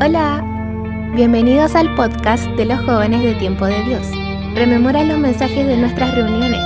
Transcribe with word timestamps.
Hola, 0.00 0.42
bienvenidos 1.14 1.76
al 1.76 1.94
podcast 1.94 2.44
de 2.56 2.64
los 2.64 2.84
jóvenes 2.84 3.22
de 3.22 3.34
Tiempo 3.36 3.64
de 3.64 3.80
Dios. 3.84 4.04
Rememora 4.52 5.04
los 5.04 5.18
mensajes 5.18 5.68
de 5.68 5.76
nuestras 5.76 6.12
reuniones, 6.16 6.58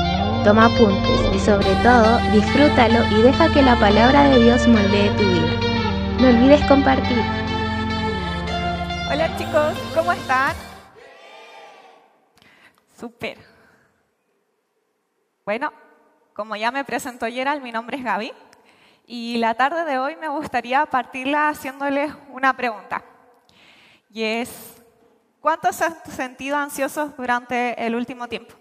toma 0.44 0.64
apuntes 0.64 1.34
y 1.34 1.38
sobre 1.38 1.74
todo 1.82 2.16
disfrútalo 2.32 3.04
y 3.18 3.20
deja 3.20 3.52
que 3.52 3.60
la 3.60 3.78
palabra 3.78 4.30
de 4.30 4.42
Dios 4.42 4.66
moldee 4.66 5.10
tu 5.10 5.24
vida. 5.24 5.60
No 6.22 6.28
olvides 6.28 6.66
compartir. 6.66 7.18
Hola 9.12 9.36
chicos, 9.36 9.74
¿cómo 9.94 10.12
están? 10.12 10.56
Super. 12.98 13.36
Bueno, 15.44 15.70
como 16.32 16.56
ya 16.56 16.70
me 16.70 16.82
presentó 16.82 17.26
Gerald, 17.26 17.62
mi 17.62 17.72
nombre 17.72 17.98
es 17.98 18.04
Gaby 18.04 18.32
y 19.06 19.36
la 19.36 19.52
tarde 19.52 19.84
de 19.84 19.98
hoy 19.98 20.16
me 20.16 20.28
gustaría 20.28 20.86
partirla 20.86 21.50
haciéndoles 21.50 22.10
una 22.32 22.56
pregunta 22.56 23.04
y 24.10 24.22
es, 24.22 24.50
¿cuántos 25.40 25.76
se 25.76 25.84
han 25.84 25.96
sentido 26.06 26.56
ansiosos 26.56 27.16
durante 27.16 27.84
el 27.84 27.94
último 27.94 28.28
tiempo? 28.28 28.54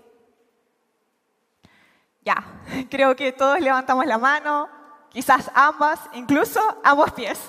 Ya, 2.21 2.43
creo 2.89 3.15
que 3.15 3.31
todos 3.31 3.59
levantamos 3.59 4.05
la 4.05 4.17
mano, 4.17 4.69
quizás 5.09 5.49
ambas, 5.53 5.99
incluso 6.13 6.59
ambos 6.83 7.11
pies. 7.13 7.39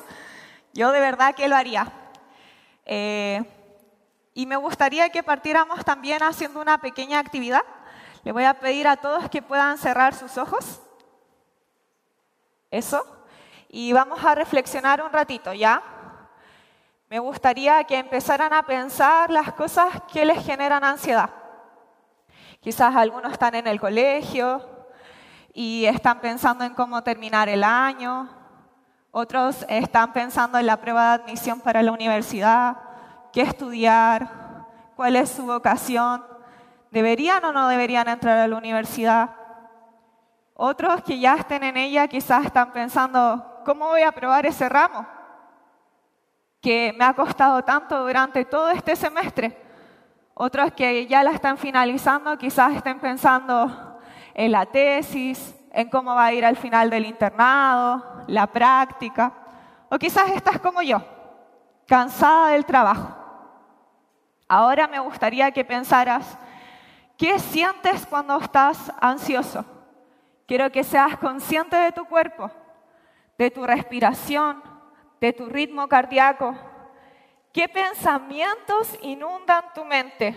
Yo 0.72 0.92
de 0.92 1.00
verdad 1.00 1.34
que 1.34 1.48
lo 1.48 1.56
haría. 1.56 1.92
Eh, 2.84 3.42
y 4.34 4.46
me 4.46 4.56
gustaría 4.56 5.10
que 5.10 5.24
partiéramos 5.24 5.84
también 5.84 6.22
haciendo 6.22 6.60
una 6.60 6.80
pequeña 6.80 7.18
actividad. 7.18 7.62
Le 8.22 8.30
voy 8.30 8.44
a 8.44 8.54
pedir 8.54 8.86
a 8.86 8.96
todos 8.96 9.28
que 9.28 9.42
puedan 9.42 9.78
cerrar 9.78 10.14
sus 10.14 10.38
ojos. 10.38 10.80
Eso. 12.70 13.04
Y 13.68 13.92
vamos 13.92 14.24
a 14.24 14.36
reflexionar 14.36 15.02
un 15.02 15.12
ratito, 15.12 15.52
¿ya? 15.52 15.82
Me 17.10 17.18
gustaría 17.18 17.82
que 17.84 17.96
empezaran 17.96 18.52
a 18.52 18.64
pensar 18.64 19.30
las 19.30 19.54
cosas 19.54 19.88
que 20.12 20.26
les 20.26 20.44
generan 20.44 20.84
ansiedad. 20.84 21.30
Quizás 22.60 22.94
algunos 22.94 23.32
están 23.32 23.54
en 23.54 23.66
el 23.66 23.80
colegio 23.80 24.60
y 25.54 25.86
están 25.86 26.20
pensando 26.20 26.64
en 26.64 26.74
cómo 26.74 27.02
terminar 27.02 27.48
el 27.48 27.64
año, 27.64 28.28
otros 29.10 29.64
están 29.70 30.12
pensando 30.12 30.58
en 30.58 30.66
la 30.66 30.76
prueba 30.76 31.16
de 31.16 31.24
admisión 31.24 31.60
para 31.60 31.82
la 31.82 31.92
universidad, 31.92 32.76
qué 33.32 33.40
estudiar, 33.40 34.28
cuál 34.94 35.16
es 35.16 35.30
su 35.30 35.46
vocación, 35.46 36.22
deberían 36.90 37.42
o 37.46 37.52
no 37.52 37.68
deberían 37.68 38.08
entrar 38.08 38.38
a 38.38 38.48
la 38.48 38.56
universidad. 38.56 39.30
Otros 40.52 41.02
que 41.04 41.18
ya 41.18 41.36
estén 41.36 41.64
en 41.64 41.78
ella 41.78 42.06
quizás 42.06 42.44
están 42.44 42.70
pensando, 42.72 43.62
¿cómo 43.64 43.86
voy 43.86 44.02
a 44.02 44.08
aprobar 44.08 44.44
ese 44.44 44.68
ramo? 44.68 45.17
Que 46.60 46.94
me 46.98 47.04
ha 47.04 47.14
costado 47.14 47.62
tanto 47.62 48.02
durante 48.04 48.44
todo 48.44 48.70
este 48.70 48.96
semestre. 48.96 49.56
Otros 50.34 50.72
que 50.72 51.06
ya 51.06 51.22
la 51.22 51.30
están 51.30 51.58
finalizando 51.58 52.36
quizás 52.38 52.74
estén 52.74 53.00
pensando 53.00 53.98
en 54.34 54.52
la 54.52 54.66
tesis, 54.66 55.54
en 55.72 55.88
cómo 55.90 56.14
va 56.14 56.26
a 56.26 56.32
ir 56.32 56.44
al 56.44 56.56
final 56.56 56.90
del 56.90 57.06
internado, 57.06 58.24
la 58.28 58.46
práctica. 58.46 59.32
O 59.90 59.98
quizás 59.98 60.30
estás 60.30 60.58
como 60.60 60.82
yo, 60.82 61.02
cansada 61.86 62.48
del 62.48 62.64
trabajo. 62.64 63.16
Ahora 64.48 64.86
me 64.86 64.98
gustaría 64.98 65.50
que 65.50 65.64
pensaras, 65.64 66.38
¿qué 67.16 67.38
sientes 67.38 68.06
cuando 68.06 68.38
estás 68.38 68.92
ansioso? 69.00 69.64
Quiero 70.46 70.70
que 70.72 70.84
seas 70.84 71.18
consciente 71.18 71.76
de 71.76 71.92
tu 71.92 72.06
cuerpo, 72.06 72.50
de 73.36 73.50
tu 73.50 73.66
respiración, 73.66 74.62
de 75.20 75.32
tu 75.32 75.48
ritmo 75.48 75.88
cardíaco? 75.88 76.54
¿Qué 77.52 77.68
pensamientos 77.68 78.88
inundan 79.00 79.72
tu 79.74 79.84
mente? 79.84 80.36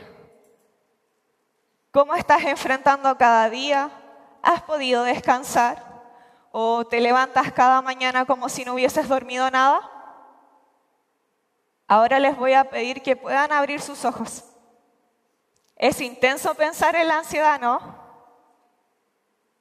¿Cómo 1.92 2.16
estás 2.16 2.44
enfrentando 2.44 3.18
cada 3.18 3.50
día? 3.50 3.90
¿Has 4.42 4.62
podido 4.64 5.04
descansar? 5.04 5.84
¿O 6.52 6.86
te 6.86 7.00
levantas 7.00 7.52
cada 7.52 7.82
mañana 7.82 8.26
como 8.26 8.50
si 8.50 8.66
no 8.66 8.74
hubieses 8.74 9.08
dormido 9.08 9.50
nada? 9.52 9.82
Ahora 11.88 12.20
les 12.20 12.38
voy 12.38 12.54
a 12.54 12.70
pedir 12.70 13.02
que 13.02 13.16
puedan 13.16 13.52
abrir 13.52 13.82
sus 13.82 14.06
ojos. 14.06 14.46
Es 15.76 16.00
intenso 16.00 16.56
pensar 16.56 16.96
en 16.96 17.08
la 17.08 17.18
ansiedad, 17.20 17.60
¿no? 17.60 17.80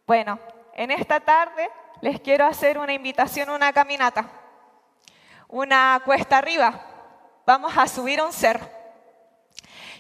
Bueno, 0.06 0.38
en 0.74 0.90
esta 0.90 1.20
tarde 1.20 1.68
les 2.00 2.20
quiero 2.20 2.46
hacer 2.46 2.78
una 2.78 2.92
invitación, 2.92 3.50
una 3.50 3.72
caminata 3.72 4.39
una 5.50 6.00
cuesta 6.04 6.38
arriba. 6.38 6.80
Vamos 7.44 7.76
a 7.76 7.86
subir 7.88 8.22
un 8.22 8.32
cerro. 8.32 8.68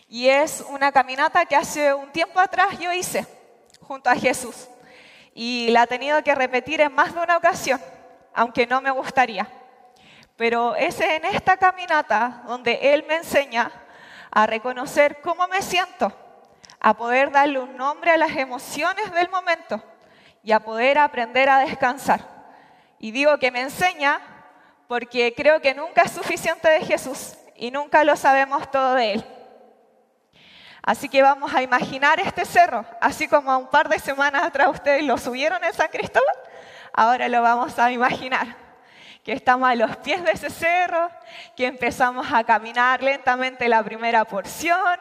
Y 0.08 0.28
es 0.28 0.64
una 0.68 0.92
caminata 0.92 1.44
que 1.44 1.56
hace 1.56 1.92
un 1.92 2.10
tiempo 2.10 2.40
atrás 2.40 2.78
yo 2.78 2.92
hice 2.92 3.26
junto 3.80 4.08
a 4.08 4.14
Jesús. 4.14 4.68
Y 5.34 5.68
la 5.70 5.84
he 5.84 5.86
tenido 5.86 6.22
que 6.22 6.34
repetir 6.34 6.80
en 6.80 6.92
más 6.94 7.14
de 7.14 7.20
una 7.20 7.36
ocasión, 7.36 7.80
aunque 8.34 8.66
no 8.66 8.80
me 8.80 8.90
gustaría. 8.90 9.48
Pero 10.36 10.74
es 10.74 11.00
en 11.00 11.24
esta 11.24 11.56
caminata 11.56 12.42
donde 12.46 12.94
Él 12.94 13.04
me 13.06 13.16
enseña 13.16 13.70
a 14.30 14.46
reconocer 14.46 15.20
cómo 15.20 15.48
me 15.48 15.62
siento, 15.62 16.12
a 16.78 16.94
poder 16.94 17.30
darle 17.30 17.58
un 17.58 17.76
nombre 17.76 18.12
a 18.12 18.16
las 18.16 18.36
emociones 18.36 19.12
del 19.12 19.28
momento 19.28 19.82
y 20.42 20.52
a 20.52 20.60
poder 20.60 20.98
aprender 20.98 21.48
a 21.48 21.58
descansar. 21.58 22.20
Y 22.98 23.10
digo 23.10 23.38
que 23.38 23.50
me 23.50 23.62
enseña 23.62 24.20
porque 24.90 25.32
creo 25.36 25.60
que 25.60 25.72
nunca 25.72 26.02
es 26.02 26.10
suficiente 26.10 26.68
de 26.68 26.80
Jesús 26.80 27.34
y 27.54 27.70
nunca 27.70 28.02
lo 28.02 28.16
sabemos 28.16 28.68
todo 28.72 28.94
de 28.94 29.12
Él. 29.12 29.24
Así 30.82 31.08
que 31.08 31.22
vamos 31.22 31.54
a 31.54 31.62
imaginar 31.62 32.18
este 32.18 32.44
cerro, 32.44 32.84
así 33.00 33.28
como 33.28 33.56
un 33.56 33.68
par 33.68 33.88
de 33.88 34.00
semanas 34.00 34.42
atrás 34.42 34.66
ustedes 34.68 35.04
lo 35.04 35.16
subieron 35.16 35.62
en 35.62 35.72
San 35.72 35.86
Cristóbal, 35.86 36.34
ahora 36.92 37.28
lo 37.28 37.40
vamos 37.40 37.78
a 37.78 37.92
imaginar, 37.92 38.56
que 39.22 39.32
estamos 39.32 39.70
a 39.70 39.76
los 39.76 39.96
pies 39.98 40.24
de 40.24 40.32
ese 40.32 40.50
cerro, 40.50 41.08
que 41.56 41.66
empezamos 41.68 42.26
a 42.32 42.42
caminar 42.42 43.00
lentamente 43.00 43.68
la 43.68 43.84
primera 43.84 44.24
porción, 44.24 44.98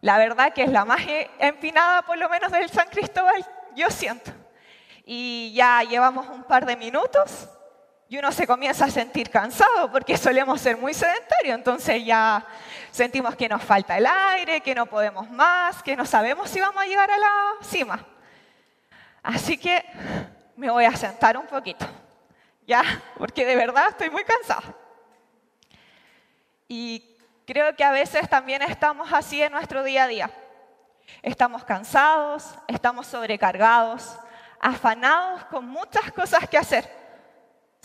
la 0.00 0.18
verdad 0.18 0.52
que 0.52 0.64
es 0.64 0.72
la 0.72 0.84
más 0.84 1.02
empinada 1.38 2.02
por 2.02 2.18
lo 2.18 2.28
menos 2.28 2.50
del 2.50 2.68
San 2.70 2.88
Cristóbal, 2.88 3.46
yo 3.76 3.88
siento. 3.88 4.32
Y 5.04 5.52
ya 5.54 5.84
llevamos 5.84 6.26
un 6.26 6.42
par 6.42 6.66
de 6.66 6.74
minutos 6.74 7.50
y 8.08 8.18
uno 8.18 8.30
se 8.30 8.46
comienza 8.46 8.84
a 8.84 8.90
sentir 8.90 9.30
cansado 9.30 9.90
porque 9.90 10.16
solemos 10.16 10.60
ser 10.60 10.76
muy 10.76 10.94
sedentarios, 10.94 11.56
entonces 11.56 12.04
ya 12.04 12.44
sentimos 12.92 13.34
que 13.34 13.48
nos 13.48 13.62
falta 13.62 13.98
el 13.98 14.06
aire, 14.06 14.60
que 14.60 14.74
no 14.74 14.86
podemos 14.86 15.28
más, 15.30 15.82
que 15.82 15.96
no 15.96 16.04
sabemos 16.04 16.48
si 16.48 16.60
vamos 16.60 16.82
a 16.82 16.86
llegar 16.86 17.10
a 17.10 17.18
la 17.18 17.32
cima. 17.62 18.04
Así 19.22 19.58
que 19.58 19.84
me 20.56 20.70
voy 20.70 20.84
a 20.84 20.94
sentar 20.94 21.36
un 21.36 21.46
poquito, 21.46 21.84
ya, 22.66 22.82
porque 23.18 23.44
de 23.44 23.56
verdad 23.56 23.88
estoy 23.88 24.08
muy 24.08 24.24
cansada. 24.24 24.62
Y 26.68 27.16
creo 27.44 27.74
que 27.74 27.82
a 27.82 27.90
veces 27.90 28.28
también 28.28 28.62
estamos 28.62 29.12
así 29.12 29.42
en 29.42 29.52
nuestro 29.52 29.82
día 29.82 30.04
a 30.04 30.08
día. 30.08 30.30
Estamos 31.22 31.64
cansados, 31.64 32.54
estamos 32.68 33.08
sobrecargados, 33.08 34.16
afanados 34.60 35.44
con 35.46 35.66
muchas 35.66 36.12
cosas 36.12 36.48
que 36.48 36.58
hacer 36.58 37.05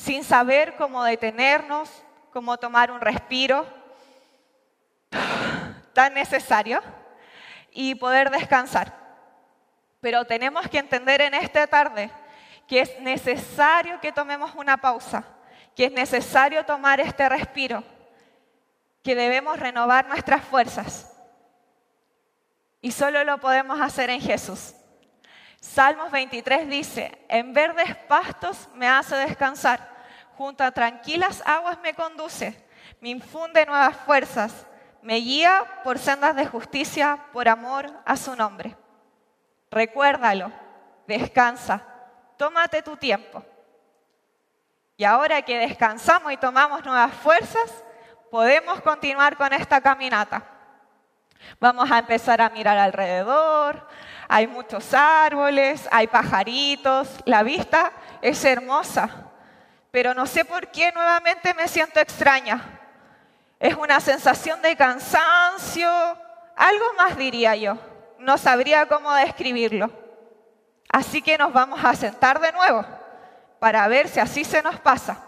sin 0.03 0.23
saber 0.23 0.75
cómo 0.77 1.03
detenernos, 1.03 2.03
cómo 2.33 2.57
tomar 2.57 2.89
un 2.89 3.01
respiro 3.01 3.67
tan 5.93 6.15
necesario 6.15 6.81
y 7.71 7.93
poder 7.93 8.31
descansar. 8.31 8.97
Pero 9.99 10.25
tenemos 10.25 10.67
que 10.69 10.79
entender 10.79 11.21
en 11.21 11.35
esta 11.35 11.67
tarde 11.67 12.09
que 12.67 12.79
es 12.81 12.99
necesario 12.99 13.99
que 14.01 14.11
tomemos 14.11 14.55
una 14.55 14.77
pausa, 14.77 15.23
que 15.75 15.85
es 15.85 15.91
necesario 15.91 16.65
tomar 16.65 16.99
este 16.99 17.29
respiro, 17.29 17.83
que 19.03 19.13
debemos 19.13 19.59
renovar 19.59 20.07
nuestras 20.07 20.43
fuerzas. 20.43 21.15
Y 22.81 22.91
solo 22.91 23.23
lo 23.23 23.37
podemos 23.37 23.79
hacer 23.79 24.09
en 24.09 24.21
Jesús. 24.21 24.73
Salmos 25.61 26.11
23 26.11 26.67
dice, 26.67 27.23
en 27.29 27.53
verdes 27.53 27.95
pastos 28.07 28.67
me 28.73 28.89
hace 28.89 29.15
descansar 29.15 29.91
junto 30.35 30.63
a 30.63 30.71
tranquilas 30.71 31.43
aguas 31.45 31.77
me 31.83 31.93
conduce, 31.93 32.67
me 32.99 33.09
infunde 33.09 33.63
nuevas 33.63 33.95
fuerzas, 33.95 34.65
me 35.03 35.17
guía 35.17 35.81
por 35.83 35.99
sendas 35.99 36.35
de 36.35 36.47
justicia 36.47 37.27
por 37.31 37.47
amor 37.47 37.87
a 38.05 38.17
su 38.17 38.35
nombre. 38.35 38.75
Recuérdalo, 39.69 40.51
descansa, 41.05 41.85
tómate 42.37 42.81
tu 42.81 42.97
tiempo. 42.97 43.45
Y 44.97 45.03
ahora 45.03 45.43
que 45.43 45.59
descansamos 45.59 46.33
y 46.33 46.37
tomamos 46.37 46.83
nuevas 46.83 47.13
fuerzas, 47.13 47.83
podemos 48.31 48.81
continuar 48.81 49.37
con 49.37 49.53
esta 49.53 49.79
caminata. 49.79 50.43
Vamos 51.59 51.91
a 51.91 51.99
empezar 51.99 52.41
a 52.41 52.49
mirar 52.49 52.79
alrededor, 52.79 53.87
hay 54.31 54.47
muchos 54.47 54.93
árboles, 54.93 55.87
hay 55.91 56.07
pajaritos, 56.07 57.07
la 57.25 57.43
vista 57.43 57.91
es 58.21 58.43
hermosa 58.45 59.31
pero 59.91 60.13
no 60.13 60.25
sé 60.25 60.45
por 60.45 60.67
qué 60.67 60.91
nuevamente 60.93 61.53
me 61.53 61.67
siento 61.67 61.99
extraña. 61.99 62.79
Es 63.59 63.75
una 63.75 63.99
sensación 63.99 64.61
de 64.61 64.75
cansancio, 64.75 65.89
algo 66.55 66.85
más 66.97 67.17
diría 67.17 67.55
yo. 67.55 67.77
No 68.17 68.37
sabría 68.37 68.87
cómo 68.87 69.13
describirlo. 69.13 69.91
Así 70.89 71.21
que 71.21 71.37
nos 71.37 71.51
vamos 71.51 71.83
a 71.83 71.93
sentar 71.93 72.39
de 72.39 72.51
nuevo 72.53 72.85
para 73.59 73.87
ver 73.87 74.07
si 74.07 74.19
así 74.19 74.43
se 74.43 74.63
nos 74.63 74.79
pasa. 74.79 75.23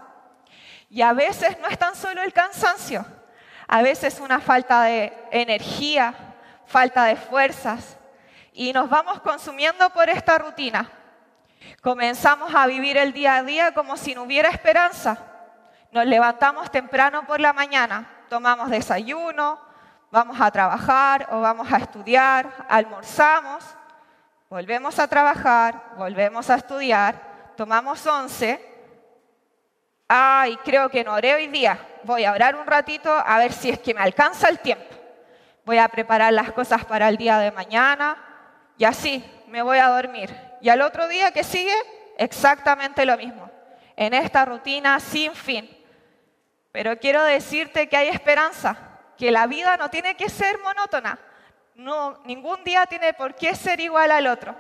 Y 0.89 1.01
a 1.01 1.13
veces 1.13 1.59
no 1.59 1.67
es 1.67 1.77
tan 1.77 1.95
solo 1.95 2.21
el 2.21 2.33
cansancio, 2.33 3.05
a 3.67 3.81
veces 3.81 4.19
una 4.19 4.39
falta 4.39 4.83
de 4.83 5.11
energía, 5.31 6.13
falta 6.65 7.05
de 7.05 7.15
fuerzas, 7.15 7.97
y 8.53 8.71
nos 8.71 8.89
vamos 8.89 9.19
consumiendo 9.21 9.89
por 9.89 10.09
esta 10.09 10.37
rutina. 10.37 10.89
Comenzamos 11.81 12.53
a 12.53 12.67
vivir 12.67 12.97
el 12.97 13.13
día 13.13 13.37
a 13.37 13.43
día 13.43 13.73
como 13.73 13.97
si 13.97 14.13
no 14.13 14.23
hubiera 14.23 14.49
esperanza. 14.49 15.17
Nos 15.91 16.05
levantamos 16.05 16.71
temprano 16.71 17.25
por 17.25 17.39
la 17.39 17.53
mañana, 17.53 18.25
tomamos 18.29 18.69
desayuno, 18.69 19.59
vamos 20.11 20.39
a 20.39 20.51
trabajar 20.51 21.27
o 21.31 21.41
vamos 21.41 21.71
a 21.71 21.77
estudiar, 21.77 22.65
almorzamos, 22.69 23.63
volvemos 24.49 24.97
a 24.99 25.07
trabajar, 25.07 25.81
volvemos 25.97 26.49
a 26.49 26.55
estudiar, 26.55 27.15
tomamos 27.55 28.05
once. 28.05 28.69
Ay, 30.07 30.57
creo 30.63 30.89
que 30.89 31.03
no 31.03 31.13
oré 31.13 31.33
hoy 31.33 31.47
día. 31.47 31.79
Voy 32.03 32.25
a 32.25 32.33
orar 32.33 32.55
un 32.55 32.67
ratito 32.67 33.11
a 33.11 33.37
ver 33.37 33.51
si 33.51 33.69
es 33.69 33.79
que 33.79 33.93
me 33.93 34.01
alcanza 34.01 34.49
el 34.49 34.59
tiempo. 34.59 34.93
Voy 35.65 35.77
a 35.77 35.87
preparar 35.87 36.33
las 36.33 36.51
cosas 36.51 36.83
para 36.85 37.07
el 37.07 37.17
día 37.17 37.37
de 37.37 37.51
mañana 37.51 38.32
y 38.77 38.85
así 38.85 39.23
me 39.47 39.61
voy 39.61 39.77
a 39.77 39.87
dormir. 39.87 40.35
Y 40.61 40.69
al 40.69 40.81
otro 40.81 41.07
día 41.07 41.31
que 41.31 41.43
sigue, 41.43 41.75
exactamente 42.17 43.05
lo 43.05 43.17
mismo. 43.17 43.49
En 43.95 44.13
esta 44.13 44.45
rutina 44.45 44.99
sin 44.99 45.33
fin. 45.33 45.69
Pero 46.71 46.97
quiero 46.97 47.23
decirte 47.23 47.87
que 47.87 47.97
hay 47.97 48.07
esperanza, 48.07 48.77
que 49.17 49.29
la 49.31 49.45
vida 49.45 49.77
no 49.77 49.89
tiene 49.89 50.15
que 50.15 50.29
ser 50.29 50.57
monótona. 50.59 51.19
No, 51.75 52.19
ningún 52.25 52.63
día 52.63 52.85
tiene 52.85 53.13
por 53.13 53.35
qué 53.35 53.55
ser 53.55 53.79
igual 53.79 54.11
al 54.11 54.27
otro. 54.27 54.55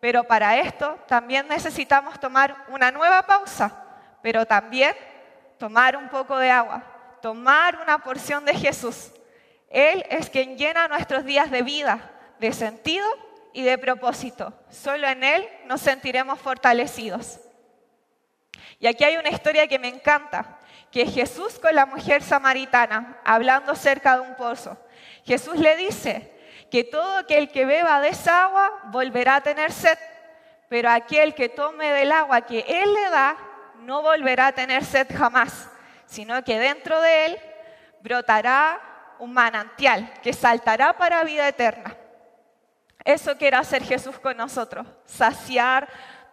Pero 0.00 0.24
para 0.24 0.58
esto 0.58 0.98
también 1.06 1.48
necesitamos 1.48 2.18
tomar 2.20 2.64
una 2.68 2.90
nueva 2.90 3.22
pausa, 3.22 3.72
pero 4.22 4.46
también 4.46 4.94
tomar 5.58 5.96
un 5.96 6.08
poco 6.08 6.38
de 6.38 6.50
agua, 6.50 6.82
tomar 7.20 7.78
una 7.80 7.98
porción 7.98 8.44
de 8.44 8.54
Jesús. 8.54 9.12
Él 9.68 10.04
es 10.10 10.28
quien 10.28 10.56
llena 10.56 10.88
nuestros 10.88 11.24
días 11.24 11.50
de 11.50 11.62
vida, 11.62 12.10
de 12.38 12.52
sentido 12.52 13.06
y 13.52 13.62
de 13.62 13.78
propósito. 13.78 14.52
Solo 14.70 15.08
en 15.08 15.24
Él 15.24 15.48
nos 15.66 15.80
sentiremos 15.80 16.38
fortalecidos. 16.38 17.40
Y 18.78 18.86
aquí 18.86 19.04
hay 19.04 19.16
una 19.16 19.28
historia 19.28 19.66
que 19.66 19.78
me 19.78 19.88
encanta, 19.88 20.58
que 20.90 21.02
es 21.02 21.14
Jesús 21.14 21.58
con 21.58 21.74
la 21.74 21.86
mujer 21.86 22.22
samaritana, 22.22 23.20
hablando 23.24 23.74
cerca 23.74 24.16
de 24.16 24.22
un 24.22 24.36
pozo. 24.36 24.76
Jesús 25.24 25.56
le 25.56 25.76
dice 25.76 26.32
que 26.70 26.84
todo 26.84 27.18
aquel 27.18 27.50
que 27.50 27.66
beba 27.66 28.00
de 28.00 28.08
esa 28.08 28.44
agua 28.44 28.80
volverá 28.86 29.36
a 29.36 29.40
tener 29.42 29.72
sed, 29.72 29.98
pero 30.68 30.88
aquel 30.88 31.34
que 31.34 31.48
tome 31.48 31.90
del 31.90 32.12
agua 32.12 32.42
que 32.42 32.64
Él 32.66 32.94
le 32.94 33.10
da 33.10 33.36
no 33.80 34.02
volverá 34.02 34.48
a 34.48 34.52
tener 34.52 34.84
sed 34.84 35.06
jamás, 35.16 35.68
sino 36.06 36.42
que 36.44 36.58
dentro 36.58 37.00
de 37.00 37.26
Él 37.26 37.38
brotará 38.00 38.80
un 39.18 39.32
manantial 39.32 40.12
que 40.22 40.32
saltará 40.32 40.94
para 40.94 41.24
vida 41.24 41.46
eterna. 41.46 41.96
Eso 43.04 43.36
quiere 43.36 43.56
hacer 43.56 43.82
Jesús 43.82 44.18
con 44.18 44.36
nosotros, 44.36 44.86
saciar 45.04 45.88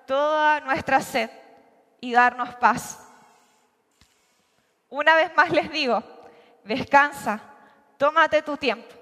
toda 0.06 0.60
nuestra 0.62 1.02
sed 1.02 1.30
y 2.02 2.14
darnos 2.14 2.56
paz. 2.56 3.00
Una 4.90 5.16
vez 5.16 5.36
más 5.36 5.50
les 5.50 5.70
digo, 5.72 6.04
descansa, 6.64 7.40
tómate 7.98 8.42
tu 8.42 8.58
tiempo. 8.58 8.94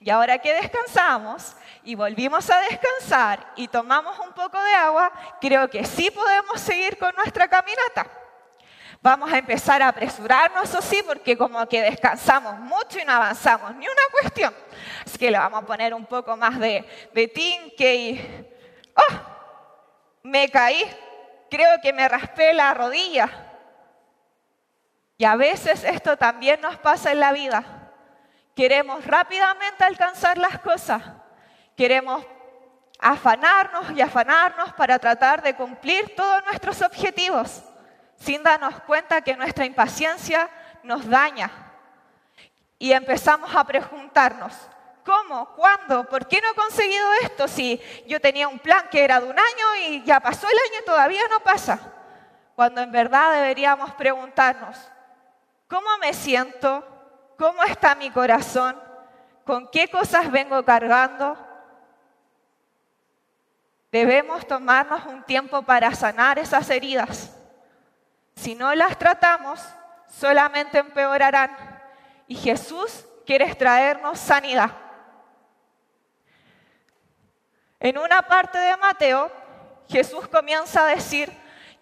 Y 0.00 0.10
ahora 0.10 0.38
que 0.38 0.52
descansamos 0.52 1.56
y 1.82 1.94
volvimos 1.94 2.50
a 2.50 2.58
descansar 2.60 3.52
y 3.56 3.68
tomamos 3.68 4.18
un 4.18 4.32
poco 4.32 4.62
de 4.62 4.74
agua, 4.74 5.10
creo 5.40 5.68
que 5.68 5.84
sí 5.84 6.10
podemos 6.10 6.60
seguir 6.60 6.98
con 6.98 7.14
nuestra 7.14 7.48
caminata. 7.48 8.06
Vamos 9.04 9.30
a 9.30 9.36
empezar 9.36 9.82
a 9.82 9.88
apresurarnos, 9.88 10.64
eso 10.64 10.80
sí, 10.80 11.02
porque 11.06 11.36
como 11.36 11.68
que 11.68 11.82
descansamos 11.82 12.58
mucho 12.60 12.98
y 12.98 13.04
no 13.04 13.12
avanzamos 13.12 13.74
ni 13.76 13.86
una 13.86 14.02
cuestión. 14.10 14.54
Así 15.04 15.18
que 15.18 15.30
le 15.30 15.36
vamos 15.36 15.62
a 15.62 15.66
poner 15.66 15.92
un 15.92 16.06
poco 16.06 16.34
más 16.38 16.58
de, 16.58 16.82
de 17.12 17.28
tinque 17.28 17.94
y... 17.94 18.56
¡Oh! 18.96 19.14
Me 20.22 20.48
caí. 20.48 20.82
Creo 21.50 21.82
que 21.82 21.92
me 21.92 22.08
raspé 22.08 22.54
la 22.54 22.72
rodilla. 22.72 23.28
Y 25.18 25.26
a 25.26 25.36
veces 25.36 25.84
esto 25.84 26.16
también 26.16 26.62
nos 26.62 26.78
pasa 26.78 27.12
en 27.12 27.20
la 27.20 27.32
vida. 27.32 27.62
Queremos 28.56 29.06
rápidamente 29.06 29.84
alcanzar 29.84 30.38
las 30.38 30.58
cosas. 30.60 31.02
Queremos 31.76 32.24
afanarnos 32.98 33.90
y 33.90 34.00
afanarnos 34.00 34.72
para 34.72 34.98
tratar 34.98 35.42
de 35.42 35.54
cumplir 35.54 36.14
todos 36.16 36.42
nuestros 36.46 36.80
objetivos 36.80 37.64
sin 38.24 38.42
darnos 38.42 38.80
cuenta 38.80 39.20
que 39.20 39.36
nuestra 39.36 39.66
impaciencia 39.66 40.48
nos 40.82 41.06
daña. 41.06 41.50
Y 42.78 42.92
empezamos 42.92 43.54
a 43.54 43.64
preguntarnos, 43.64 44.54
¿cómo? 45.04 45.46
¿Cuándo? 45.54 46.08
¿Por 46.08 46.26
qué 46.26 46.40
no 46.40 46.50
he 46.50 46.54
conseguido 46.54 47.06
esto 47.22 47.46
si 47.46 47.80
yo 48.06 48.20
tenía 48.20 48.48
un 48.48 48.58
plan 48.58 48.88
que 48.90 49.04
era 49.04 49.20
de 49.20 49.28
un 49.28 49.38
año 49.38 49.76
y 49.88 50.02
ya 50.04 50.20
pasó 50.20 50.46
el 50.48 50.58
año 50.70 50.80
y 50.80 50.86
todavía 50.86 51.22
no 51.30 51.40
pasa? 51.40 51.78
Cuando 52.56 52.80
en 52.80 52.90
verdad 52.90 53.34
deberíamos 53.34 53.92
preguntarnos, 53.92 54.78
¿cómo 55.68 55.88
me 56.00 56.14
siento? 56.14 56.82
¿Cómo 57.38 57.62
está 57.64 57.94
mi 57.94 58.10
corazón? 58.10 58.80
¿Con 59.44 59.68
qué 59.70 59.88
cosas 59.88 60.30
vengo 60.30 60.64
cargando? 60.64 61.36
Debemos 63.92 64.46
tomarnos 64.46 65.04
un 65.04 65.22
tiempo 65.24 65.62
para 65.62 65.94
sanar 65.94 66.38
esas 66.38 66.70
heridas 66.70 67.34
si 68.36 68.54
no 68.54 68.74
las 68.74 68.98
tratamos, 68.98 69.60
solamente 70.08 70.78
empeorarán. 70.78 71.56
Y 72.26 72.36
Jesús 72.36 73.04
quiere 73.26 73.54
traernos 73.54 74.18
sanidad. 74.18 74.70
En 77.80 77.98
una 77.98 78.22
parte 78.22 78.58
de 78.58 78.76
Mateo, 78.76 79.30
Jesús 79.88 80.26
comienza 80.28 80.84
a 80.84 80.94
decir 80.94 81.30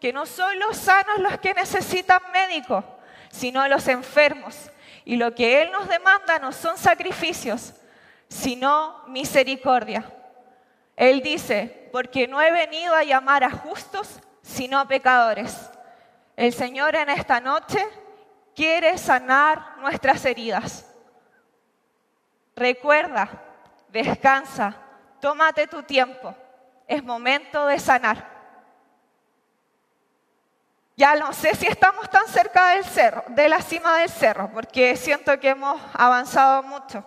que 0.01 0.13
no 0.13 0.27
son 0.27 0.59
los 0.59 0.77
sanos 0.77 1.19
los 1.19 1.39
que 1.39 1.55
necesitan 1.55 2.21
médico, 2.33 2.85
sino 3.31 3.67
los 3.69 3.87
enfermos. 3.87 4.71
Y 5.05 5.17
lo 5.17 5.35
que 5.35 5.63
Él 5.63 5.71
nos 5.71 5.89
demanda 5.89 6.39
no 6.39 6.53
son 6.53 6.77
sacrificios, 6.77 7.75
sino 8.29 9.05
misericordia. 9.07 10.05
Él 10.97 11.23
dice, 11.23 11.89
porque 11.93 12.27
no 12.27 12.41
he 12.41 12.51
venido 12.51 12.95
a 12.95 13.05
llamar 13.05 13.45
a 13.45 13.51
justos, 13.51 14.21
sino 14.43 14.79
a 14.79 14.89
pecadores. 14.89 15.71
El 16.37 16.53
Señor 16.53 16.97
en 16.97 17.11
esta 17.11 17.41
noche 17.41 17.87
quiere 18.55 18.97
sanar 18.99 19.79
nuestras 19.79 20.25
heridas. 20.25 20.89
Recuerda, 22.57 23.29
descansa, 23.89 24.77
tómate 25.21 25.67
tu 25.67 25.83
tiempo. 25.83 26.35
Es 26.87 27.03
momento 27.03 27.67
de 27.67 27.79
sanar. 27.79 28.31
Ya 30.97 31.15
no 31.17 31.33
sé 31.33 31.55
si 31.55 31.67
estamos 31.67 32.09
tan 32.11 32.27
cerca 32.29 32.69
del 32.71 32.85
cerro, 32.85 33.25
de 33.29 33.49
la 33.49 33.63
cima 33.63 33.99
del 33.99 34.11
cerro, 34.11 34.51
porque 34.53 34.97
siento 34.97 35.39
que 35.41 35.51
hemos 35.51 35.81
avanzado 35.95 36.63
mucho. 36.63 37.05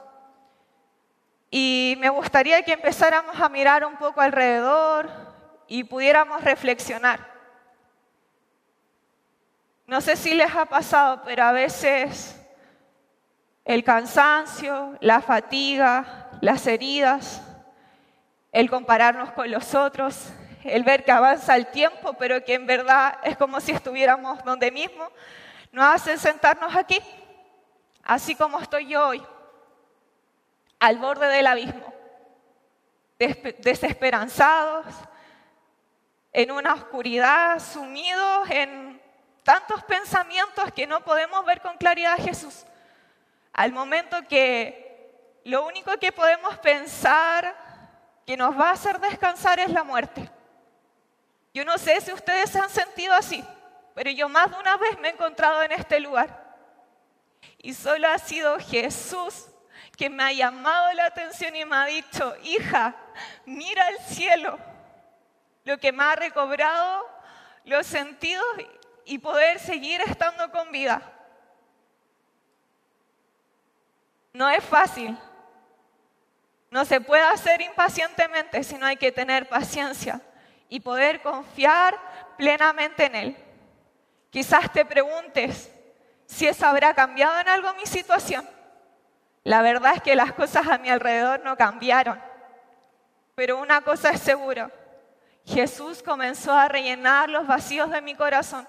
Y 1.51 1.95
me 1.99 2.09
gustaría 2.09 2.63
que 2.63 2.73
empezáramos 2.73 3.39
a 3.39 3.47
mirar 3.47 3.85
un 3.85 3.95
poco 3.97 4.21
alrededor 4.21 5.09
y 5.67 5.83
pudiéramos 5.83 6.43
reflexionar. 6.43 7.34
No 9.87 10.01
sé 10.01 10.15
si 10.15 10.33
les 10.33 10.53
ha 10.55 10.65
pasado, 10.65 11.21
pero 11.23 11.43
a 11.43 11.51
veces 11.51 12.41
el 13.63 13.83
cansancio, 13.83 14.97
la 14.99 15.21
fatiga, 15.21 16.29
las 16.41 16.65
heridas, 16.65 17.41
el 18.51 18.69
compararnos 18.69 19.31
con 19.33 19.51
los 19.51 19.75
otros, 19.75 20.29
el 20.63 20.83
ver 20.83 21.03
que 21.03 21.11
avanza 21.11 21.55
el 21.55 21.67
tiempo, 21.67 22.13
pero 22.13 22.43
que 22.43 22.55
en 22.55 22.65
verdad 22.65 23.19
es 23.23 23.37
como 23.37 23.59
si 23.59 23.71
estuviéramos 23.71 24.43
donde 24.43 24.71
mismo, 24.71 25.07
nos 25.71 25.95
hacen 25.95 26.17
sentarnos 26.17 26.75
aquí, 26.75 26.99
así 28.03 28.35
como 28.35 28.59
estoy 28.59 28.87
yo 28.87 29.07
hoy, 29.07 29.23
al 30.79 30.97
borde 30.97 31.27
del 31.27 31.45
abismo, 31.45 31.93
desesperanzados, 33.17 34.85
en 36.33 36.51
una 36.51 36.73
oscuridad, 36.73 37.59
sumidos 37.59 38.49
en 38.49 38.94
tantos 39.45 39.83
pensamientos 39.83 40.73
que 40.73 40.87
no 40.87 41.01
podemos 41.01 41.45
ver 41.45 41.61
con 41.61 41.77
claridad 41.77 42.13
a 42.13 42.21
Jesús. 42.21 42.65
Al 43.53 43.71
momento 43.71 44.17
que 44.27 45.39
lo 45.43 45.67
único 45.67 45.95
que 45.99 46.11
podemos 46.11 46.57
pensar 46.57 47.55
que 48.25 48.35
nos 48.35 48.59
va 48.59 48.69
a 48.69 48.73
hacer 48.73 48.99
descansar 48.99 49.59
es 49.59 49.69
la 49.69 49.83
muerte. 49.83 50.27
Yo 51.53 51.63
no 51.63 51.77
sé 51.77 52.01
si 52.01 52.11
ustedes 52.11 52.49
se 52.49 52.57
han 52.57 52.71
sentido 52.71 53.13
así, 53.13 53.45
pero 53.93 54.09
yo 54.09 54.27
más 54.27 54.49
de 54.49 54.57
una 54.57 54.77
vez 54.77 54.97
me 54.99 55.09
he 55.09 55.11
encontrado 55.11 55.61
en 55.61 55.73
este 55.73 55.99
lugar. 55.99 56.43
Y 57.59 57.75
solo 57.75 58.07
ha 58.07 58.17
sido 58.17 58.57
Jesús 58.59 59.45
que 59.95 60.09
me 60.09 60.23
ha 60.23 60.33
llamado 60.33 60.91
la 60.93 61.05
atención 61.05 61.55
y 61.55 61.65
me 61.65 61.75
ha 61.75 61.85
dicho, 61.85 62.35
hija, 62.41 62.95
mira 63.45 63.89
el 63.89 63.99
cielo, 63.99 64.57
lo 65.65 65.77
que 65.77 65.91
me 65.91 66.03
ha 66.03 66.15
recobrado 66.15 67.07
los 67.63 67.85
sentidos 67.85 68.43
y 69.05 69.19
poder 69.19 69.59
seguir 69.59 70.01
estando 70.01 70.51
con 70.51 70.71
vida. 70.71 71.01
No 74.33 74.49
es 74.49 74.63
fácil. 74.63 75.17
No 76.69 76.83
se 76.83 76.99
puede 76.99 77.23
hacer 77.23 77.61
impacientemente, 77.61 78.63
sino 78.63 78.85
hay 78.85 78.97
que 78.97 79.11
tener 79.11 79.47
paciencia 79.47 80.19
y 80.67 80.79
poder 80.79 81.21
confiar 81.21 81.97
plenamente 82.37 83.05
en 83.05 83.15
Él. 83.15 83.37
Quizás 84.29 84.71
te 84.73 84.83
preguntes 84.83 85.71
si 86.25 86.47
eso 86.47 86.65
habrá 86.65 86.93
cambiado 86.93 87.39
en 87.39 87.47
algo 87.47 87.73
mi 87.75 87.85
situación. 87.85 88.45
La 89.43 89.61
verdad 89.61 89.93
es 89.95 90.01
que 90.01 90.15
las 90.15 90.33
cosas 90.33 90.67
a 90.67 90.77
mi 90.77 90.89
alrededor 90.89 91.41
no 91.43 91.55
cambiaron. 91.55 92.19
Pero 93.35 93.57
una 93.57 93.81
cosa 93.81 94.09
es 94.09 94.21
seguro, 94.21 94.71
Jesús 95.45 96.01
comenzó 96.01 96.53
a 96.53 96.67
rellenar 96.67 97.29
los 97.29 97.45
vacíos 97.45 97.91
de 97.91 98.01
mi 98.01 98.15
corazón, 98.15 98.67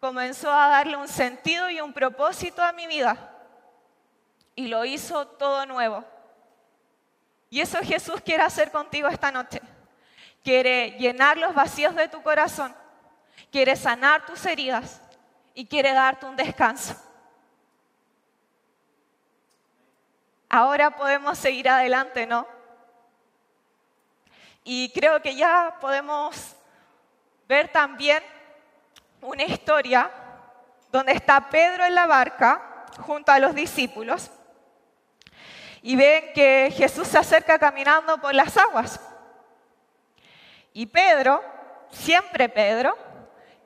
comenzó 0.00 0.52
a 0.52 0.68
darle 0.68 0.96
un 0.96 1.08
sentido 1.08 1.70
y 1.70 1.80
un 1.80 1.92
propósito 1.92 2.62
a 2.62 2.72
mi 2.72 2.86
vida 2.86 3.16
y 4.54 4.68
lo 4.68 4.84
hizo 4.84 5.26
todo 5.26 5.66
nuevo. 5.66 6.04
Y 7.50 7.60
eso 7.60 7.78
Jesús 7.82 8.20
quiere 8.20 8.42
hacer 8.42 8.70
contigo 8.70 9.08
esta 9.08 9.30
noche. 9.30 9.60
Quiere 10.42 10.92
llenar 10.98 11.36
los 11.36 11.54
vacíos 11.54 11.94
de 11.94 12.08
tu 12.08 12.22
corazón, 12.22 12.74
quiere 13.50 13.76
sanar 13.76 14.24
tus 14.26 14.44
heridas 14.46 15.00
y 15.54 15.66
quiere 15.66 15.92
darte 15.92 16.26
un 16.26 16.36
descanso. 16.36 16.94
Ahora 20.48 20.90
podemos 20.90 21.36
seguir 21.36 21.68
adelante, 21.68 22.26
¿no? 22.26 22.46
Y 24.64 24.90
creo 24.92 25.20
que 25.20 25.34
ya 25.34 25.76
podemos 25.80 26.56
ver 27.46 27.68
también 27.68 28.22
una 29.20 29.44
historia 29.44 30.10
donde 30.90 31.12
está 31.12 31.48
Pedro 31.50 31.84
en 31.84 31.94
la 31.94 32.06
barca 32.06 32.86
junto 33.00 33.32
a 33.32 33.38
los 33.38 33.54
discípulos 33.54 34.30
y 35.82 35.96
ven 35.96 36.32
que 36.34 36.72
Jesús 36.76 37.08
se 37.08 37.18
acerca 37.18 37.58
caminando 37.58 38.18
por 38.20 38.34
las 38.34 38.56
aguas. 38.56 39.00
Y 40.72 40.86
Pedro, 40.86 41.42
siempre 41.90 42.48
Pedro, 42.48 42.96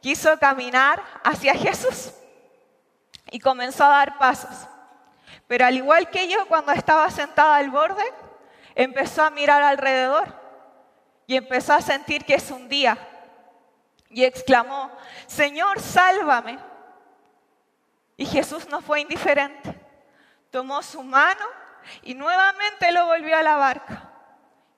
quiso 0.00 0.38
caminar 0.38 1.02
hacia 1.25 1.54
Jesús 1.54 2.12
y 3.30 3.38
comenzó 3.38 3.85
a 3.85 3.88
dar 3.88 4.18
pasos. 4.18 4.68
Pero 5.47 5.66
al 5.66 5.76
igual 5.76 6.11
que 6.11 6.28
yo, 6.28 6.47
cuando 6.47 6.73
estaba 6.73 7.11
sentada 7.11 7.56
al 7.56 7.71
borde, 7.71 8.04
empezó 8.75 9.23
a 9.23 9.30
mirar 9.30 9.62
alrededor 9.62 10.35
y 11.26 11.37
empezó 11.37 11.75
a 11.75 11.80
sentir 11.80 12.25
que 12.25 12.38
se 12.38 12.52
hundía. 12.52 12.99
Y 14.12 14.25
exclamó, 14.25 14.92
Señor, 15.26 15.81
sálvame. 15.81 16.59
Y 18.16 18.26
Jesús 18.26 18.69
no 18.69 18.83
fue 18.83 19.00
indiferente. 19.00 19.75
Tomó 20.50 20.83
su 20.83 21.02
mano 21.02 21.45
y 22.02 22.14
nuevamente 22.14 22.92
lo 22.92 23.07
volvió 23.07 23.37
a 23.37 23.42
la 23.42 23.57
barca. 23.57 24.11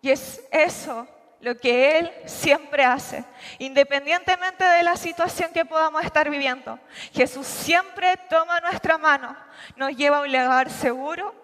Y 0.00 0.11
es 0.11 0.41
eso 0.53 1.09
lo 1.41 1.57
que 1.57 1.99
Él 1.99 2.12
siempre 2.25 2.85
hace, 2.85 3.25
independientemente 3.59 4.64
de 4.64 4.83
la 4.83 4.97
situación 4.97 5.53
que 5.53 5.64
podamos 5.64 6.03
estar 6.05 6.31
viviendo. 6.31 6.79
Jesús 7.12 7.47
siempre 7.47 8.17
toma 8.31 8.61
nuestra 8.61 8.97
mano, 8.97 9.37
nos 9.76 9.95
lleva 9.95 10.19
a 10.19 10.21
un 10.23 10.33
lugar 10.33 10.71
seguro 10.71 11.35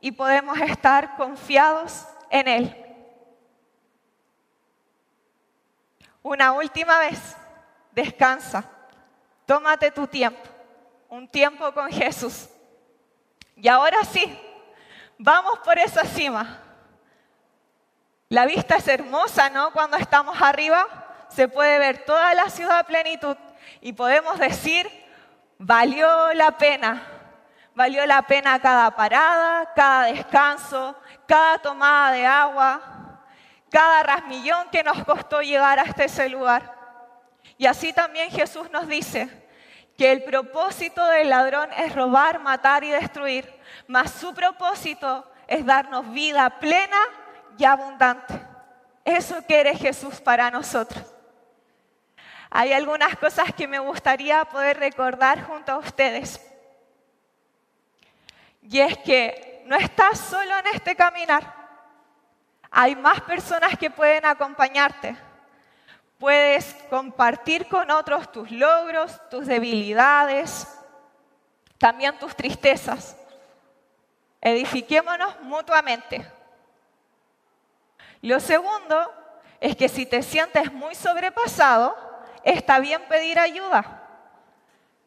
y 0.00 0.12
podemos 0.12 0.58
estar 0.60 1.16
confiados 1.16 2.06
en 2.30 2.48
Él. 2.48 2.86
Una 6.22 6.52
última 6.52 6.98
vez, 6.98 7.36
descansa, 7.92 8.64
tómate 9.46 9.90
tu 9.90 10.06
tiempo, 10.06 10.40
un 11.08 11.28
tiempo 11.28 11.72
con 11.72 11.90
Jesús. 11.90 12.48
Y 13.56 13.68
ahora 13.68 14.04
sí, 14.04 14.38
vamos 15.18 15.58
por 15.60 15.78
esa 15.78 16.04
cima. 16.04 16.62
La 18.28 18.46
vista 18.46 18.76
es 18.76 18.86
hermosa, 18.88 19.50
¿no? 19.50 19.72
Cuando 19.72 19.96
estamos 19.96 20.40
arriba 20.40 20.86
se 21.28 21.48
puede 21.48 21.78
ver 21.78 22.04
toda 22.04 22.32
la 22.34 22.48
ciudad 22.48 22.86
plenitud 22.86 23.36
y 23.80 23.92
podemos 23.92 24.38
decir, 24.38 24.88
valió 25.58 26.32
la 26.34 26.56
pena. 26.56 27.02
Valió 27.74 28.04
la 28.04 28.22
pena 28.22 28.60
cada 28.60 28.90
parada, 28.90 29.72
cada 29.74 30.06
descanso, 30.06 30.94
cada 31.26 31.58
tomada 31.58 32.10
de 32.12 32.26
agua, 32.26 32.80
cada 33.70 34.02
rasmillón 34.02 34.68
que 34.70 34.82
nos 34.82 35.04
costó 35.04 35.40
llegar 35.40 35.78
hasta 35.78 36.04
ese 36.04 36.28
lugar. 36.28 36.79
Y 37.58 37.66
así 37.66 37.92
también 37.92 38.30
Jesús 38.30 38.70
nos 38.70 38.86
dice 38.88 39.28
que 39.96 40.10
el 40.10 40.24
propósito 40.24 41.04
del 41.06 41.28
ladrón 41.28 41.70
es 41.76 41.94
robar, 41.94 42.40
matar 42.40 42.84
y 42.84 42.90
destruir, 42.90 43.52
mas 43.86 44.10
su 44.12 44.32
propósito 44.32 45.30
es 45.46 45.66
darnos 45.66 46.10
vida 46.12 46.48
plena 46.58 46.96
y 47.58 47.64
abundante. 47.64 48.40
Eso 49.04 49.42
quiere 49.46 49.76
Jesús 49.76 50.20
para 50.20 50.50
nosotros. 50.50 51.04
Hay 52.48 52.72
algunas 52.72 53.16
cosas 53.16 53.52
que 53.54 53.68
me 53.68 53.78
gustaría 53.78 54.44
poder 54.44 54.78
recordar 54.78 55.44
junto 55.44 55.72
a 55.72 55.78
ustedes. 55.78 56.40
Y 58.62 58.80
es 58.80 58.98
que 58.98 59.62
no 59.66 59.76
estás 59.76 60.18
solo 60.18 60.58
en 60.58 60.66
este 60.74 60.96
caminar. 60.96 61.54
Hay 62.70 62.96
más 62.96 63.20
personas 63.20 63.76
que 63.78 63.90
pueden 63.90 64.24
acompañarte. 64.24 65.16
Puedes 66.20 66.74
compartir 66.90 67.66
con 67.66 67.90
otros 67.90 68.30
tus 68.30 68.50
logros, 68.50 69.18
tus 69.30 69.46
debilidades, 69.46 70.68
también 71.78 72.18
tus 72.18 72.36
tristezas. 72.36 73.16
Edifiquémonos 74.38 75.40
mutuamente. 75.40 76.30
Lo 78.20 78.38
segundo 78.38 79.10
es 79.60 79.74
que 79.74 79.88
si 79.88 80.04
te 80.04 80.22
sientes 80.22 80.70
muy 80.70 80.94
sobrepasado, 80.94 81.96
está 82.44 82.80
bien 82.80 83.00
pedir 83.08 83.38
ayuda. 83.38 84.06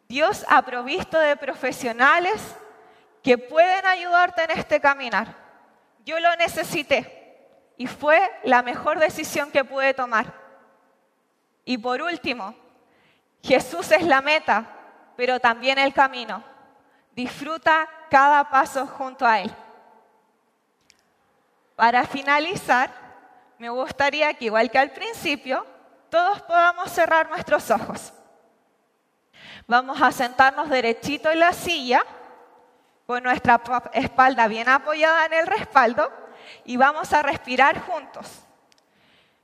Dios 0.07 0.43
ha 0.49 0.63
provisto 0.63 1.19
de 1.19 1.37
profesionales 1.37 2.41
que 3.21 3.37
pueden 3.37 3.85
ayudarte 3.85 4.45
en 4.45 4.57
este 4.57 4.81
caminar. 4.81 5.27
Yo 6.05 6.19
lo 6.19 6.35
necesité 6.37 7.37
y 7.77 7.85
fue 7.85 8.19
la 8.45 8.63
mejor 8.63 8.97
decisión 8.97 9.51
que 9.51 9.63
pude 9.63 9.93
tomar. 9.93 10.42
Y 11.65 11.77
por 11.77 12.01
último, 12.01 12.55
Jesús 13.41 13.91
es 13.91 14.03
la 14.03 14.21
meta, 14.21 14.65
pero 15.15 15.39
también 15.39 15.77
el 15.77 15.93
camino. 15.93 16.43
Disfruta 17.11 17.87
cada 18.09 18.49
paso 18.49 18.87
junto 18.87 19.25
a 19.25 19.39
Él. 19.39 19.51
Para 21.75 22.05
finalizar, 22.05 22.91
me 23.57 23.69
gustaría 23.69 24.33
que 24.33 24.45
igual 24.45 24.69
que 24.69 24.79
al 24.79 24.91
principio, 24.91 25.65
todos 26.09 26.41
podamos 26.41 26.91
cerrar 26.91 27.29
nuestros 27.29 27.69
ojos. 27.71 28.13
Vamos 29.67 30.01
a 30.01 30.11
sentarnos 30.11 30.69
derechito 30.69 31.31
en 31.31 31.39
la 31.39 31.53
silla, 31.53 32.03
con 33.05 33.23
nuestra 33.23 33.61
espalda 33.93 34.47
bien 34.47 34.69
apoyada 34.69 35.25
en 35.25 35.33
el 35.33 35.47
respaldo 35.47 36.11
y 36.65 36.77
vamos 36.77 37.11
a 37.13 37.21
respirar 37.21 37.81
juntos. 37.81 38.43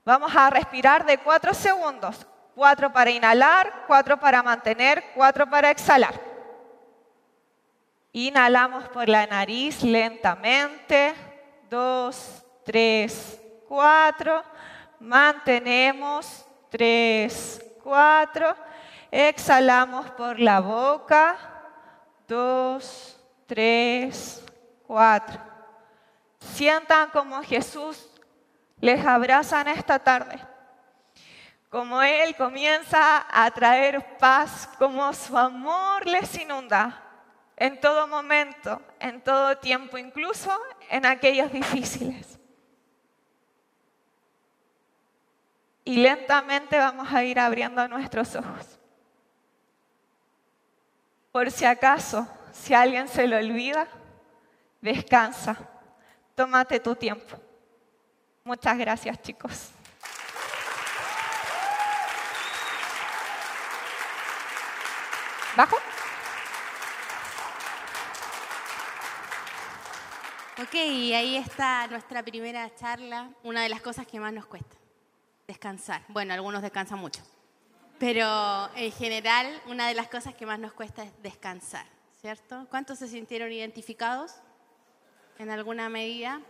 Vamos 0.10 0.36
a 0.36 0.50
respirar 0.50 1.06
de 1.06 1.20
cuatro 1.20 1.54
segundos. 1.54 2.26
Cuatro 2.56 2.92
para 2.92 3.12
inhalar, 3.12 3.84
cuatro 3.86 4.20
para 4.20 4.42
mantener, 4.42 5.04
cuatro 5.14 5.48
para 5.48 5.70
exhalar. 5.70 6.20
Inhalamos 8.12 8.88
por 8.90 9.08
la 9.08 9.28
nariz 9.28 9.84
lentamente. 9.84 11.14
Dos, 11.70 12.44
tres, 12.66 13.40
cuatro. 13.68 14.42
Mantenemos. 15.00 16.44
Tres, 16.72 17.64
cuatro. 17.84 18.56
Exhalamos 19.12 20.10
por 20.10 20.40
la 20.40 20.60
boca. 20.60 21.38
Dos, 22.28 23.16
tres, 23.46 24.44
cuatro. 24.88 25.40
Sientan 26.40 27.12
como 27.12 27.44
Jesús 27.44 28.10
les 28.82 29.06
abraza 29.06 29.62
en 29.62 29.70
esta 29.70 30.00
tarde. 30.00 30.40
Como 31.70 32.02
Él 32.02 32.36
comienza 32.36 33.26
a 33.30 33.50
traer 33.52 34.18
paz, 34.18 34.70
como 34.80 35.14
su 35.14 35.38
amor 35.38 36.06
les 36.06 36.36
inunda 36.40 37.04
en 37.56 37.80
todo 37.80 38.08
momento, 38.08 38.82
en 39.00 39.22
todo 39.22 39.58
tiempo, 39.58 39.98
incluso 39.98 40.52
en 40.90 41.06
aquellos 41.06 41.52
difíciles. 41.52 42.40
Y 45.84 45.98
lentamente 45.98 46.78
vamos 46.78 47.12
a 47.12 47.24
ir 47.24 47.40
abriendo 47.40 47.88
nuestros 47.88 48.36
ojos. 48.36 48.80
Por 51.32 51.52
si 51.52 51.66
acaso 51.66 52.28
Si 52.52 52.74
alguien 52.74 53.08
se 53.08 53.28
le 53.28 53.38
olvida, 53.38 53.88
descansa. 54.82 55.56
Tómate 56.36 56.80
tu 56.80 56.96
tiempo. 56.96 57.38
Muchas 58.50 58.80
gracias, 58.80 59.22
chicos. 59.22 59.70
¿Bajo? 65.56 65.76
Ok, 70.64 70.74
ahí 70.74 71.38
está 71.38 71.86
nuestra 71.90 72.24
primera 72.24 72.74
charla. 72.74 73.30
Una 73.44 73.62
de 73.62 73.70
las 73.70 73.82
cosas 73.82 74.08
que 74.08 74.20
más 74.20 74.34
nos 74.34 74.48
cuesta, 74.48 74.76
descansar. 75.46 76.02
Bueno, 76.08 76.34
algunos 76.34 76.64
descansan 76.64 76.98
mucho. 76.98 77.22
Pero 78.00 78.68
en 78.74 78.92
general, 78.92 79.62
una 79.68 79.88
de 79.88 79.94
las 79.94 80.08
cosas 80.08 80.34
que 80.34 80.48
más 80.48 80.58
nos 80.58 80.74
cuesta 80.74 81.04
es 81.04 81.12
descansar, 81.22 81.86
¿cierto? 82.20 82.66
¿Cuántos 82.72 82.98
se 82.98 83.08
sintieron 83.08 83.52
identificados 83.52 84.38
en 85.38 85.52
alguna 85.52 85.88
medida? 85.88 86.42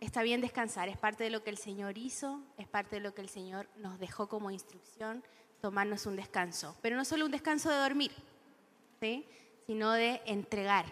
Está 0.00 0.22
bien 0.22 0.40
descansar, 0.40 0.88
es 0.88 0.96
parte 0.96 1.24
de 1.24 1.30
lo 1.30 1.42
que 1.42 1.50
el 1.50 1.58
Señor 1.58 1.98
hizo, 1.98 2.42
es 2.56 2.68
parte 2.68 2.96
de 2.96 3.00
lo 3.00 3.14
que 3.14 3.20
el 3.20 3.28
Señor 3.28 3.68
nos 3.76 3.98
dejó 3.98 4.28
como 4.28 4.50
instrucción, 4.50 5.24
tomarnos 5.60 6.06
un 6.06 6.14
descanso. 6.14 6.76
Pero 6.82 6.96
no 6.96 7.04
solo 7.04 7.24
un 7.24 7.32
descanso 7.32 7.68
de 7.68 7.76
dormir, 7.76 8.12
¿sí? 9.00 9.26
sino 9.66 9.92
de 9.92 10.22
entregar. 10.24 10.86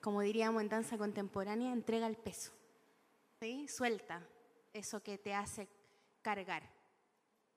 Como 0.00 0.20
diríamos 0.20 0.62
en 0.62 0.68
danza 0.68 0.96
contemporánea, 0.96 1.72
entrega 1.72 2.06
el 2.06 2.16
peso. 2.16 2.52
¿sí? 3.40 3.66
Suelta 3.66 4.26
eso 4.72 5.02
que 5.02 5.18
te 5.18 5.34
hace 5.34 5.68
cargar. 6.22 6.62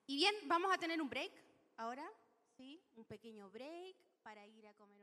Y 0.06 0.16
bien, 0.16 0.34
vamos 0.46 0.72
a 0.72 0.78
tener 0.78 1.00
un 1.00 1.08
break 1.08 1.30
ahora, 1.76 2.10
¿sí? 2.56 2.82
Un 2.96 3.04
pequeño 3.04 3.48
break 3.50 3.96
para 4.22 4.44
ir 4.46 4.66
a 4.66 4.74
comer 4.74 5.00